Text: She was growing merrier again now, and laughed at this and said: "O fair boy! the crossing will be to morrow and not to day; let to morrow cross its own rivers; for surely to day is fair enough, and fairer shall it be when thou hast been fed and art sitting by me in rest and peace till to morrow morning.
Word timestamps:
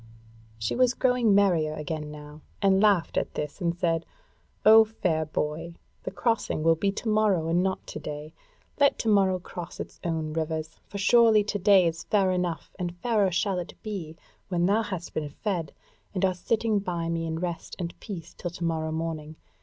She 0.57 0.75
was 0.75 0.95
growing 0.95 1.35
merrier 1.35 1.75
again 1.75 2.09
now, 2.09 2.41
and 2.59 2.81
laughed 2.81 3.17
at 3.17 3.35
this 3.35 3.61
and 3.61 3.77
said: 3.77 4.03
"O 4.65 4.83
fair 4.83 5.25
boy! 5.25 5.75
the 6.01 6.09
crossing 6.09 6.63
will 6.63 6.73
be 6.73 6.91
to 6.93 7.07
morrow 7.07 7.45
and 7.47 7.61
not 7.61 7.85
to 7.85 7.99
day; 7.99 8.33
let 8.79 8.97
to 8.97 9.07
morrow 9.09 9.37
cross 9.37 9.79
its 9.79 9.99
own 10.03 10.33
rivers; 10.33 10.79
for 10.87 10.97
surely 10.97 11.43
to 11.43 11.59
day 11.59 11.85
is 11.85 12.03
fair 12.05 12.31
enough, 12.31 12.75
and 12.79 12.95
fairer 12.97 13.29
shall 13.29 13.59
it 13.59 13.75
be 13.83 14.17
when 14.47 14.65
thou 14.65 14.81
hast 14.81 15.13
been 15.13 15.29
fed 15.29 15.71
and 16.15 16.25
art 16.25 16.37
sitting 16.37 16.79
by 16.79 17.07
me 17.07 17.27
in 17.27 17.37
rest 17.37 17.75
and 17.77 17.93
peace 17.99 18.33
till 18.33 18.49
to 18.49 18.63
morrow 18.63 18.91
morning. 18.91 19.35